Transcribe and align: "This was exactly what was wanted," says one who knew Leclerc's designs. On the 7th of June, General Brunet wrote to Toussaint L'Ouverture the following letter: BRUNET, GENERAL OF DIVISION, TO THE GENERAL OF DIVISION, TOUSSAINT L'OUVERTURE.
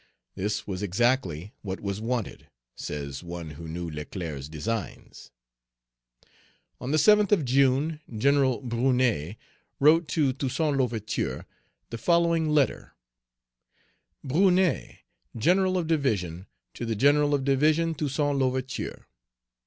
"This 0.33 0.65
was 0.65 0.81
exactly 0.81 1.53
what 1.61 1.79
was 1.79 2.01
wanted," 2.01 2.47
says 2.75 3.21
one 3.23 3.51
who 3.51 3.67
knew 3.67 3.87
Leclerc's 3.87 4.49
designs. 4.49 5.29
On 6.79 6.89
the 6.89 6.97
7th 6.97 7.31
of 7.31 7.45
June, 7.45 7.99
General 8.11 8.61
Brunet 8.61 9.37
wrote 9.79 10.07
to 10.07 10.33
Toussaint 10.33 10.75
L'Ouverture 10.75 11.45
the 11.91 11.99
following 11.99 12.49
letter: 12.49 12.93
BRUNET, 14.23 14.95
GENERAL 15.37 15.77
OF 15.77 15.85
DIVISION, 15.85 16.47
TO 16.73 16.83
THE 16.87 16.95
GENERAL 16.95 17.35
OF 17.35 17.43
DIVISION, 17.45 17.93
TOUSSAINT 17.93 18.39
L'OUVERTURE. 18.39 19.05